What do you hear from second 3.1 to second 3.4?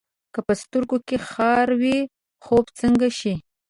شي؟